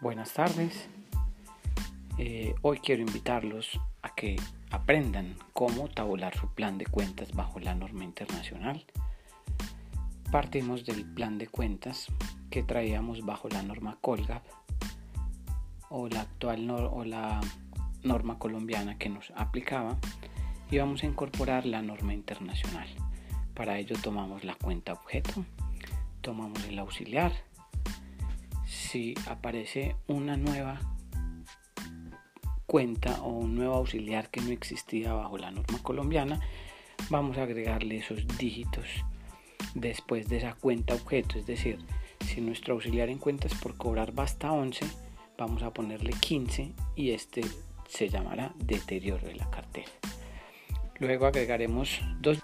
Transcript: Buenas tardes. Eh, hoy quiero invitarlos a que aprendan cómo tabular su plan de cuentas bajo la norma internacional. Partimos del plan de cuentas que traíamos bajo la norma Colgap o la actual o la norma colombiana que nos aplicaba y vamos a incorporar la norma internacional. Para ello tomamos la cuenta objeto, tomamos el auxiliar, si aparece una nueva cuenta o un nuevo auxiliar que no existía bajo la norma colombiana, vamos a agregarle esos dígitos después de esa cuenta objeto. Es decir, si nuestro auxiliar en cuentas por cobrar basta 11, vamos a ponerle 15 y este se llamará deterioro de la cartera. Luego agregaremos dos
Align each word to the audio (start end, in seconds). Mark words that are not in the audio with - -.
Buenas 0.00 0.32
tardes. 0.32 0.88
Eh, 2.16 2.54
hoy 2.62 2.78
quiero 2.78 3.02
invitarlos 3.02 3.78
a 4.00 4.14
que 4.14 4.36
aprendan 4.70 5.36
cómo 5.52 5.88
tabular 5.88 6.34
su 6.34 6.48
plan 6.54 6.78
de 6.78 6.86
cuentas 6.86 7.34
bajo 7.34 7.60
la 7.60 7.74
norma 7.74 8.04
internacional. 8.04 8.86
Partimos 10.32 10.86
del 10.86 11.04
plan 11.04 11.36
de 11.36 11.48
cuentas 11.48 12.06
que 12.48 12.62
traíamos 12.62 13.26
bajo 13.26 13.50
la 13.50 13.62
norma 13.62 13.98
Colgap 14.00 14.42
o 15.90 16.08
la 16.08 16.22
actual 16.22 16.70
o 16.70 17.04
la 17.04 17.38
norma 18.02 18.38
colombiana 18.38 18.96
que 18.96 19.10
nos 19.10 19.30
aplicaba 19.36 19.98
y 20.70 20.78
vamos 20.78 21.02
a 21.02 21.06
incorporar 21.08 21.66
la 21.66 21.82
norma 21.82 22.14
internacional. 22.14 22.88
Para 23.52 23.76
ello 23.78 23.96
tomamos 24.02 24.44
la 24.44 24.54
cuenta 24.54 24.94
objeto, 24.94 25.44
tomamos 26.22 26.64
el 26.64 26.78
auxiliar, 26.78 27.32
si 28.90 29.14
aparece 29.28 29.94
una 30.08 30.36
nueva 30.36 30.80
cuenta 32.66 33.22
o 33.22 33.28
un 33.28 33.54
nuevo 33.54 33.74
auxiliar 33.74 34.30
que 34.30 34.40
no 34.40 34.50
existía 34.50 35.12
bajo 35.12 35.38
la 35.38 35.52
norma 35.52 35.78
colombiana, 35.80 36.40
vamos 37.08 37.38
a 37.38 37.44
agregarle 37.44 37.98
esos 37.98 38.26
dígitos 38.36 38.86
después 39.74 40.28
de 40.28 40.38
esa 40.38 40.54
cuenta 40.54 40.94
objeto. 40.94 41.38
Es 41.38 41.46
decir, 41.46 41.78
si 42.26 42.40
nuestro 42.40 42.74
auxiliar 42.74 43.10
en 43.10 43.18
cuentas 43.18 43.54
por 43.54 43.76
cobrar 43.76 44.10
basta 44.10 44.50
11, 44.50 44.84
vamos 45.38 45.62
a 45.62 45.72
ponerle 45.72 46.10
15 46.10 46.72
y 46.96 47.12
este 47.12 47.42
se 47.88 48.08
llamará 48.08 48.52
deterioro 48.56 49.24
de 49.28 49.36
la 49.36 49.48
cartera. 49.50 49.90
Luego 50.98 51.26
agregaremos 51.26 52.00
dos 52.20 52.42